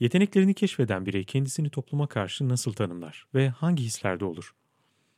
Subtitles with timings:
[0.00, 4.54] Yeteneklerini keşfeden birey kendisini topluma karşı nasıl tanımlar ve hangi hislerde olur?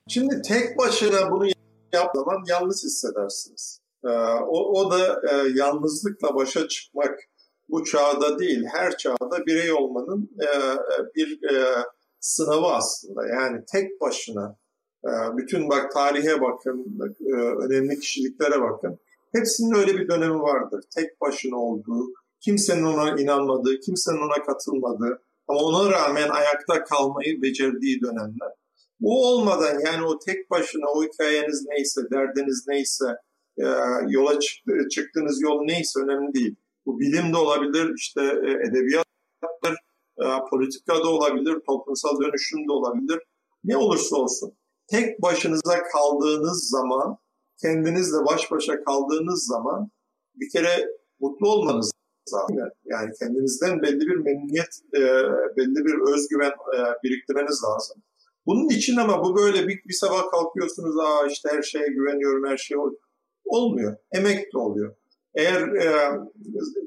[0.09, 1.47] Şimdi tek başına bunu
[1.93, 3.81] yaptığı yalnız hissedersiniz.
[4.05, 4.09] Ee,
[4.49, 7.19] o, o da e, yalnızlıkla başa çıkmak
[7.69, 10.49] bu çağda değil, her çağda birey olmanın e,
[11.15, 11.85] bir e,
[12.21, 13.27] sınavı aslında.
[13.27, 14.57] Yani tek başına
[15.37, 16.99] bütün bak tarihe bakın,
[17.63, 18.99] önemli kişiliklere bakın.
[19.33, 20.85] Hepsinin öyle bir dönemi vardır.
[20.95, 28.01] Tek başına olduğu, kimsenin ona inanmadığı, kimsenin ona katılmadığı ama ona rağmen ayakta kalmayı becerdiği
[28.01, 28.53] dönemler.
[29.01, 33.05] Bu olmadan yani o tek başına o hikayeniz neyse, derdiniz neyse,
[33.59, 33.65] e,
[34.09, 34.39] yola
[34.91, 36.57] çıktığınız yol neyse önemli değil.
[36.87, 38.23] Bu bilim de olabilir, işte
[38.69, 39.77] edebiyattır,
[40.51, 43.19] politika da olabilir, toplumsal dönüşüm de olabilir.
[43.65, 47.17] Ne olursa olsun tek başınıza kaldığınız zaman,
[47.63, 49.91] kendinizle baş başa kaldığınız zaman
[50.35, 50.87] bir kere
[51.21, 51.93] mutlu olmanız
[52.35, 52.57] lazım.
[52.85, 55.01] Yani kendinizden belli bir memnuniyet, e,
[55.57, 58.03] belli bir özgüven e, biriktirmeniz lazım.
[58.47, 62.57] Bunun için ama bu böyle bir, bir sabah kalkıyorsunuz, aa işte her şeye güveniyorum, her
[62.57, 62.77] şey
[63.45, 63.97] olmuyor.
[64.13, 64.95] Emek de oluyor.
[65.35, 66.19] Eğer e,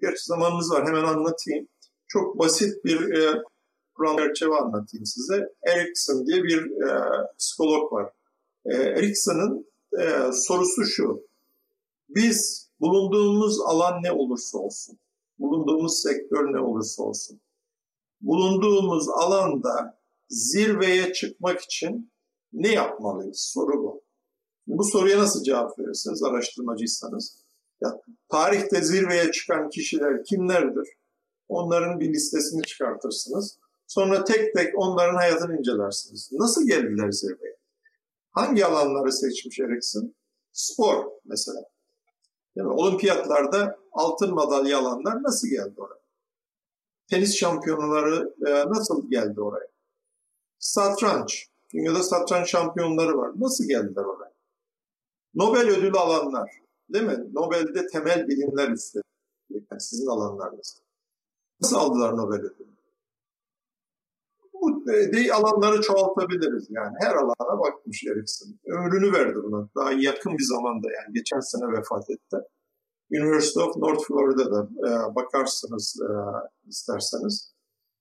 [0.01, 1.67] gerçi zamanımız var hemen anlatayım.
[2.07, 3.43] Çok basit bir e,
[3.95, 5.49] kural çerçeve anlatayım size.
[5.67, 7.01] Erikson diye bir e,
[7.39, 8.09] psikolog var.
[8.65, 9.65] E, Erikson'ın
[9.99, 11.23] e, sorusu şu.
[12.09, 14.97] Biz bulunduğumuz alan ne olursa olsun,
[15.41, 17.41] bulunduğumuz sektör ne olursa olsun,
[18.21, 22.11] bulunduğumuz alanda zirveye çıkmak için
[22.53, 23.51] ne yapmalıyız?
[23.53, 24.03] Soru bu.
[24.67, 27.45] Bu soruya nasıl cevap verirsiniz araştırmacıysanız?
[27.81, 30.87] Ya, tarihte zirveye çıkan kişiler kimlerdir?
[31.47, 33.59] Onların bir listesini çıkartırsınız.
[33.87, 36.29] Sonra tek tek onların hayatını incelersiniz.
[36.31, 37.57] Nasıl geldiler zirveye?
[38.31, 40.15] Hangi alanları seçmiş Erikson?
[40.51, 41.70] Spor mesela.
[42.55, 46.01] Yani olimpiyatlarda altın madalya alanlar nasıl geldi oraya?
[47.07, 49.67] Tenis şampiyonları e, nasıl geldi oraya?
[50.59, 51.47] Satranç.
[51.73, 53.31] Dünyada satranç şampiyonları var.
[53.39, 54.33] Nasıl geldiler oraya?
[55.35, 56.61] Nobel ödülü alanlar.
[56.89, 57.29] Değil mi?
[57.33, 59.05] Nobel'de temel bilimler üstlendi.
[59.49, 60.81] Yani sizin alanlarınız.
[61.61, 62.70] Nasıl aldılar Nobel ödülü?
[64.61, 66.67] Bu dediği alanları çoğaltabiliriz.
[66.69, 68.49] Yani her alana bakmış Erikson.
[68.65, 69.69] Ömrünü verdi buna.
[69.75, 72.37] Daha yakın bir zamanda yani geçen sene vefat etti.
[73.11, 76.09] University of North Florida'da e, bakarsınız e,
[76.67, 77.53] isterseniz.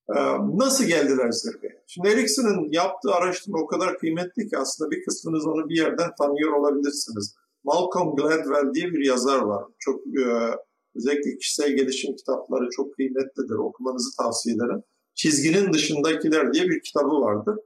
[0.09, 0.17] E,
[0.55, 1.83] nasıl geldiler zirveye?
[1.87, 6.53] Şimdi Erikson'un yaptığı araştırma o kadar kıymetli ki aslında bir kısmınız onu bir yerden tanıyor
[6.53, 7.35] olabilirsiniz.
[7.65, 9.65] Malcolm Gladwell diye bir yazar var.
[9.79, 10.25] Çok e,
[10.95, 13.55] özellikle kişisel gelişim kitapları çok kıymetlidir.
[13.55, 14.83] Okumanızı tavsiye ederim.
[15.21, 17.59] Çizginin dışındakiler diye bir kitabı vardır.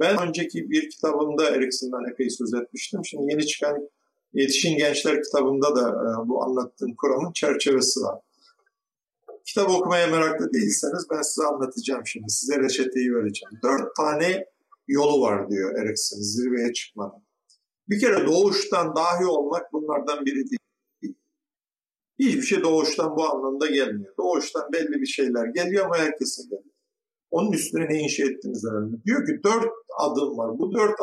[0.00, 3.04] Ben önceki bir kitabımda Erikson'dan epey söz etmiştim.
[3.04, 3.88] Şimdi yeni çıkan
[4.32, 8.20] Yetişin Gençler kitabında da e, bu anlattığım kuramın çerçevesi var.
[9.44, 12.30] Kitap okumaya meraklı değilseniz ben size anlatacağım şimdi.
[12.30, 13.60] Size reçeteyi vereceğim.
[13.62, 14.46] Dört tane
[14.88, 17.24] yolu var diyor Erikson zirveye çıkmanın.
[17.88, 20.58] Bir kere doğuştan dahi olmak bunlardan biri değil.
[22.18, 24.14] Hiçbir şey doğuştan bu anlamda gelmiyor.
[24.18, 26.74] Doğuştan belli bir şeyler geliyor ama herkese geliyor.
[27.30, 29.04] Onun üstüne ne inşa ettiniz önemli.
[29.04, 30.58] Diyor ki dört adım var.
[30.58, 31.00] Bu dört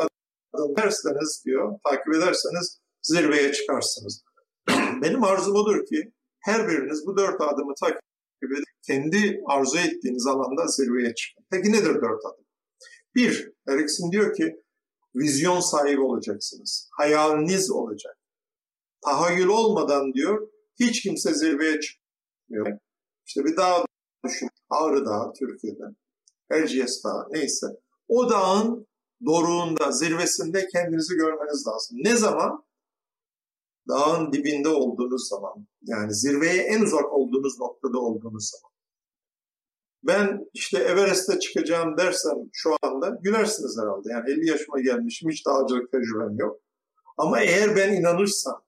[0.54, 4.24] adım derseniz diyor, takip ederseniz zirveye çıkarsınız.
[5.02, 8.02] Benim arzum odur ki her biriniz bu dört adımı takip
[8.44, 11.46] edip kendi arzu ettiğiniz alanda zirveye çıkın.
[11.52, 12.46] Peki nedir dört adım?
[13.16, 14.64] Bir, Erikson diyor ki
[15.16, 16.90] vizyon sahibi olacaksınız.
[16.98, 18.18] Hayaliniz olacak.
[19.06, 20.48] Tahayyül olmadan diyor
[20.86, 22.78] hiç kimse zirveye çıkmıyor.
[23.26, 23.86] İşte bir dağ
[24.26, 24.50] düşün.
[24.70, 25.84] Ağrı Dağı Türkiye'de.
[26.52, 27.68] Erciyes Dağı neyse.
[28.08, 28.88] O dağın
[29.26, 31.98] doruğunda, zirvesinde kendinizi görmeniz lazım.
[32.04, 32.64] Ne zaman?
[33.88, 35.68] Dağın dibinde olduğunuz zaman.
[35.82, 38.72] Yani zirveye en uzak olduğunuz noktada olduğunuz zaman.
[40.04, 44.10] Ben işte Everest'e çıkacağım dersem şu anda gülersiniz herhalde.
[44.12, 46.62] Yani 50 yaşıma gelmişim hiç dağcılık tecrübem yok.
[47.18, 48.64] Ama eğer ben inanırsam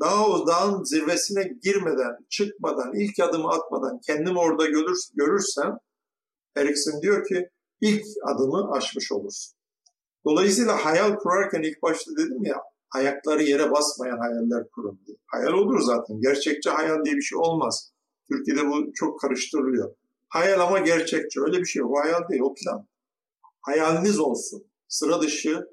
[0.00, 5.78] daha o dağın zirvesine girmeden, çıkmadan, ilk adımı atmadan kendim orada görür, görürsem
[6.56, 7.48] Erikson diyor ki
[7.80, 9.54] ilk adımı aşmış olursun.
[10.26, 12.62] Dolayısıyla hayal kurarken ilk başta dedim ya
[12.94, 15.16] ayakları yere basmayan hayaller kurun diye.
[15.26, 16.20] Hayal olur zaten.
[16.20, 17.92] Gerçekçi hayal diye bir şey olmaz.
[18.28, 19.94] Türkiye'de bu çok karıştırılıyor.
[20.28, 21.40] Hayal ama gerçekçi.
[21.40, 21.82] Öyle bir şey.
[21.82, 22.86] O hayal değil, o plan.
[23.60, 24.64] Hayaliniz olsun.
[24.88, 25.68] Sıra dışı,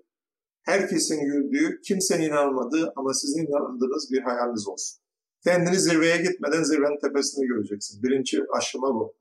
[0.63, 5.01] herkesin güldüğü, kimsenin inanmadığı ama sizin inandığınız bir hayaliniz olsun.
[5.43, 8.03] Kendiniz zirveye gitmeden zirvenin tepesini göreceksiniz.
[8.03, 9.15] Birinci aşama bu.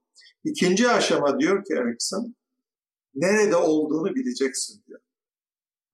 [0.44, 2.34] İkinci aşama diyor ki Erikson,
[3.14, 5.00] nerede olduğunu bileceksin diyor.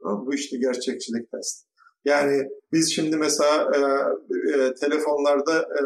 [0.00, 1.66] Bu işte gerçekçilik testi.
[2.04, 3.81] Yani biz şimdi mesela e,
[4.50, 5.82] e, telefonlarda e,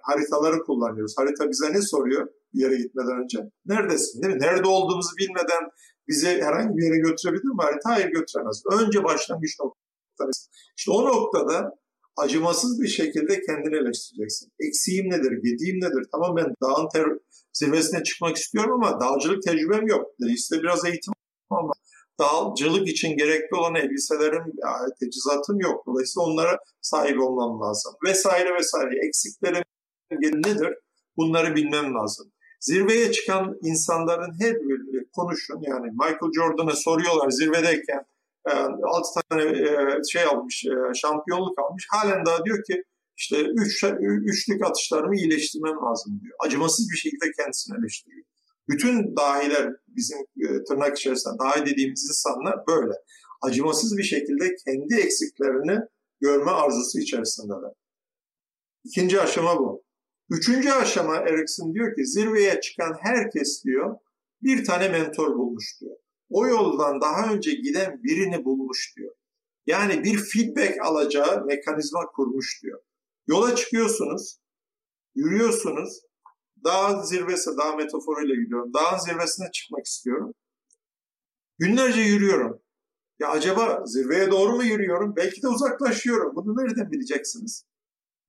[0.00, 1.14] haritaları kullanıyoruz.
[1.18, 2.28] Harita bize ne soruyor?
[2.54, 3.38] bir yere gitmeden önce.
[3.66, 4.40] Neredesin değil mi?
[4.40, 5.70] Nerede olduğumuzu bilmeden
[6.08, 7.90] bizi herhangi bir yere götürebilir mi harita?
[7.90, 8.62] Hayır götüremez.
[8.72, 10.50] Önce başlangıç noktası.
[10.76, 11.70] İşte o noktada
[12.16, 14.48] acımasız bir şekilde kendini eleştireceksin.
[14.60, 16.06] Eksiğim nedir, gediğim nedir?
[16.12, 17.18] Tamam ben dağın ter-
[17.52, 20.06] zirvesine çıkmak istiyorum ama dağcılık tecrübem yok.
[20.28, 21.12] İşte biraz eğitim
[21.50, 21.72] ama
[22.20, 24.44] dağcılık için gerekli olan elbiselerim,
[25.00, 25.86] teçhizatım yok.
[25.86, 27.94] Dolayısıyla onlara sahip olmam lazım.
[28.06, 29.06] Vesaire vesaire.
[29.06, 29.64] Eksiklerim
[30.20, 30.74] nedir?
[31.16, 32.32] Bunları bilmem lazım.
[32.60, 35.60] Zirveye çıkan insanların her biri konuşun.
[35.62, 38.04] Yani Michael Jordan'a soruyorlar zirvedeyken
[38.46, 41.86] 6 e, tane e, şey almış, e, şampiyonluk almış.
[41.90, 42.84] Halen daha diyor ki
[43.16, 46.36] işte üç, üçlük atışlarımı iyileştirmem lazım diyor.
[46.46, 48.24] Acımasız bir şekilde kendisini eleştiriyor.
[48.68, 50.18] Bütün dahiler bizim
[50.68, 52.92] tırnak içerisinde dahi dediğimiz insanlar böyle.
[53.42, 55.78] Acımasız bir şekilde kendi eksiklerini
[56.20, 57.72] görme arzusu içerisindeler.
[58.84, 59.84] İkinci aşama bu.
[60.30, 63.96] Üçüncü aşama Erikson diyor ki zirveye çıkan herkes diyor
[64.44, 65.96] bir tane mentor bulmuş diyor.
[66.30, 69.14] O yoldan daha önce giden birini bulmuş diyor.
[69.66, 72.80] Yani bir feedback alacağı mekanizma kurmuş diyor.
[73.26, 74.38] Yola çıkıyorsunuz,
[75.14, 76.00] yürüyorsunuz.
[76.64, 78.72] Dağ zirvesi, dağ metaforuyla gidiyorum.
[78.74, 80.34] Dağın zirvesine çıkmak istiyorum.
[81.58, 82.60] Günlerce yürüyorum.
[83.18, 85.16] Ya acaba zirveye doğru mu yürüyorum?
[85.16, 86.36] Belki de uzaklaşıyorum.
[86.36, 87.64] Bunu nereden bileceksiniz?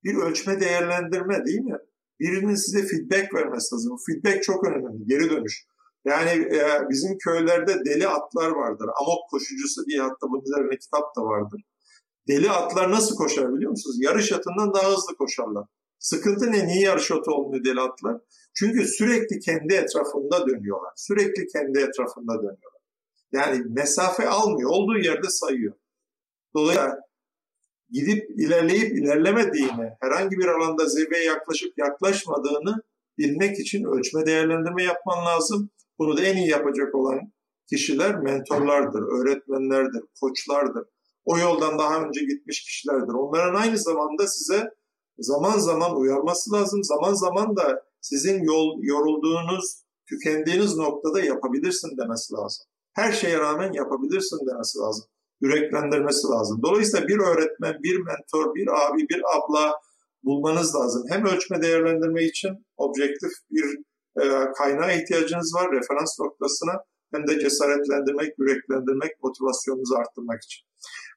[0.04, 1.78] Bir ölçme değerlendirme değil mi?
[2.20, 3.98] Birinin size feedback vermesi lazım.
[4.08, 5.06] Feedback çok önemli.
[5.06, 5.66] Geri dönüş.
[6.06, 8.90] Yani e, bizim köylerde deli atlar vardır.
[9.02, 11.62] Amok koşucusu diye hatta bunun üzerine kitap da vardır.
[12.28, 13.96] Deli atlar nasıl koşar biliyor musunuz?
[14.00, 15.66] Yarış atından daha hızlı koşarlar.
[16.00, 16.68] Sıkıntı ne?
[16.68, 18.22] Niye yarış atı olmuyor deli atlar?
[18.54, 20.92] Çünkü sürekli kendi etrafında dönüyorlar.
[20.96, 22.82] Sürekli kendi etrafında dönüyorlar.
[23.32, 24.70] Yani mesafe almıyor.
[24.70, 25.74] Olduğu yerde sayıyor.
[26.56, 27.00] Dolayısıyla
[27.90, 32.82] gidip ilerleyip ilerlemediğini, herhangi bir alanda zirveye yaklaşıp yaklaşmadığını
[33.18, 35.70] bilmek için ölçme değerlendirme yapman lazım.
[36.00, 37.20] Bunu da en iyi yapacak olan
[37.70, 40.84] kişiler mentorlardır, öğretmenlerdir, koçlardır.
[41.26, 43.14] O yoldan daha önce gitmiş kişilerdir.
[43.14, 44.70] Onların aynı zamanda size
[45.20, 46.84] zaman zaman uyarması lazım.
[46.84, 52.66] Zaman zaman da sizin yol yorulduğunuz, tükendiğiniz noktada yapabilirsin demesi lazım.
[52.94, 55.06] Her şeye rağmen yapabilirsin demesi lazım.
[55.42, 56.60] Yüreklendirmesi lazım.
[56.64, 59.74] Dolayısıyla bir öğretmen, bir mentor, bir abi, bir abla
[60.24, 61.04] bulmanız lazım.
[61.10, 63.66] Hem ölçme değerlendirme için objektif bir
[64.58, 66.84] kaynağa ihtiyacınız var referans noktasına
[67.14, 70.66] hem de cesaretlendirmek, yüreklendirmek, motivasyonunuzu arttırmak için.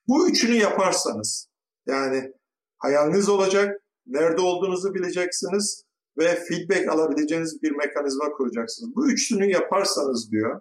[0.08, 1.48] Bu üçünü yaparsanız
[1.86, 2.32] yani
[2.78, 5.84] hayaliniz olacak, nerede olduğunuzu bileceksiniz
[6.18, 8.96] ve feedback alabileceğiniz bir mekanizma kuracaksınız.
[8.96, 10.60] Bu üçünü yaparsanız diyor,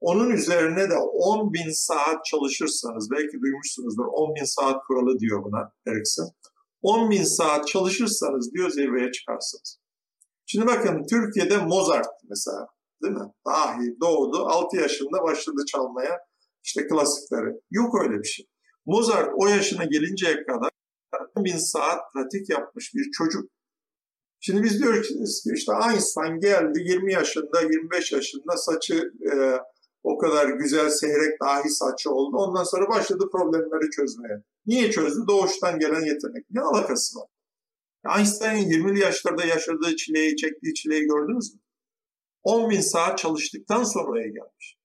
[0.00, 5.72] onun üzerine de 10 bin saat çalışırsanız, belki duymuşsunuzdur 10 bin saat kuralı diyor buna
[5.86, 6.30] Erikson.
[6.82, 9.78] 10 bin saat çalışırsanız diyor zirveye çıkarsınız.
[10.50, 12.66] Şimdi bakın Türkiye'de Mozart mesela
[13.02, 13.32] değil mi?
[13.46, 16.18] Dahi doğdu 6 yaşında başladı çalmaya
[16.64, 17.60] işte klasikleri.
[17.70, 18.46] Yok öyle bir şey.
[18.86, 20.70] Mozart o yaşına gelinceye kadar
[21.36, 23.50] bin saat pratik yapmış bir çocuk.
[24.40, 25.08] Şimdi biz diyoruz
[25.42, 28.94] ki işte Einstein geldi 20 yaşında 25 yaşında saçı
[29.32, 29.58] e,
[30.02, 32.36] o kadar güzel seyrek dahi saçı oldu.
[32.36, 34.42] Ondan sonra başladı problemleri çözmeye.
[34.66, 35.20] Niye çözdü?
[35.28, 36.46] Doğuştan gelen yetenek.
[36.50, 37.28] Ne alakası var?
[38.16, 41.60] Einstein'in 20'li yaşlarda yaşadığı çileyi, çektiği çileyi gördünüz mü?
[42.42, 44.78] 10 bin saat çalıştıktan sonra oraya gelmiş.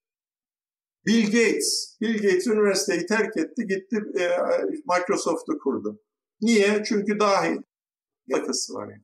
[1.05, 4.27] Bill Gates, Bill Gates üniversiteyi terk etti, gitti e,
[4.96, 6.01] Microsoft'u kurdu.
[6.41, 6.84] Niye?
[6.86, 7.58] Çünkü dahi
[8.27, 9.03] yakası var yani.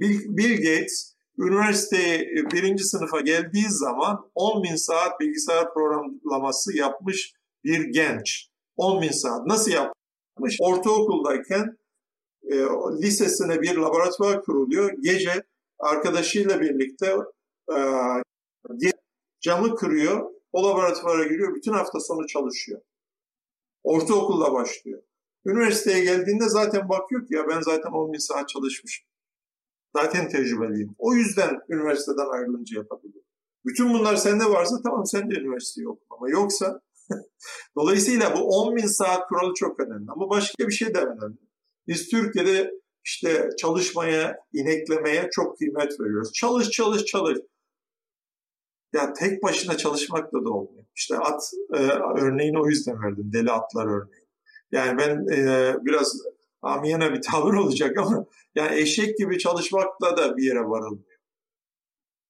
[0.00, 7.32] Bill, Bill Gates üniversiteye e, birinci sınıfa geldiği zaman 10 bin saat bilgisayar programlaması yapmış
[7.64, 8.48] bir genç.
[8.76, 9.46] 10 bin saat.
[9.46, 10.56] Nasıl yapmış?
[10.60, 11.76] Ortaokuldayken
[12.50, 12.56] e,
[13.02, 14.92] lisesine bir laboratuvar kuruluyor.
[15.00, 15.44] Gece
[15.78, 17.16] arkadaşıyla birlikte
[17.72, 17.78] e,
[19.40, 20.30] camı kırıyor.
[20.52, 21.54] O laboratuvara giriyor.
[21.54, 22.80] Bütün hafta sonu çalışıyor.
[23.82, 25.02] Ortaokulda başlıyor.
[25.46, 29.06] Üniversiteye geldiğinde zaten bakıyor ki ya ben zaten 10 bin saat çalışmışım.
[29.96, 30.94] Zaten tecrübeliyim.
[30.98, 33.24] O yüzden üniversiteden ayrılınca yapabiliyor.
[33.64, 36.04] Bütün bunlar sende varsa tamam sen de üniversiteyi oku.
[36.10, 36.80] Ama yoksa
[37.76, 40.10] dolayısıyla bu 10 bin saat kuralı çok önemli.
[40.10, 41.49] Ama başka bir şey de önemli.
[41.90, 42.70] Biz Türkiye'de
[43.04, 46.32] işte çalışmaya, ineklemeye çok kıymet veriyoruz.
[46.32, 47.38] Çalış, çalış, çalış.
[48.92, 50.84] Ya tek başına çalışmakla da olmuyor.
[50.96, 51.42] İşte at
[51.74, 51.78] e,
[52.20, 53.32] örneğini o yüzden verdim.
[53.32, 54.26] Deli atlar örneği.
[54.72, 56.22] Yani ben e, biraz
[56.62, 61.20] amiyana bir tavır olacak ama yani eşek gibi çalışmakla da bir yere varılmıyor.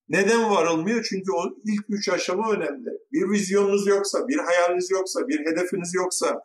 [0.08, 1.06] Neden varılmıyor?
[1.08, 2.90] Çünkü o ilk üç aşama önemli.
[3.12, 6.44] Bir vizyonunuz yoksa, bir hayaliniz yoksa, bir hedefiniz yoksa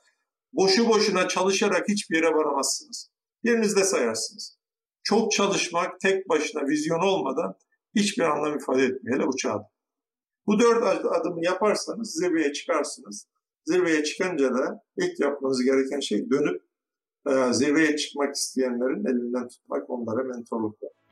[0.54, 3.10] boşu boşuna çalışarak hiçbir yere varamazsınız.
[3.44, 4.58] Yerinizde sayarsınız.
[5.04, 7.56] Çok çalışmak tek başına vizyon olmadan
[7.96, 9.20] hiçbir anlam ifade etmiyor.
[9.20, 9.70] Hele bu çağda.
[10.48, 13.28] Bu dört adımı yaparsanız zirveye çıkarsınız.
[13.66, 16.62] Zirveye çıkınca da ilk yapmanız gereken şey dönüp
[17.52, 21.05] zirveye çıkmak isteyenlerin elinden tutmak, onlara mentorluk yapmak.